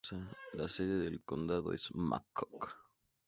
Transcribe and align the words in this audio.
La 0.55 0.67
sede 0.67 0.97
del 0.97 1.23
condado 1.23 1.71
es 1.73 1.91
McCook. 1.93 2.75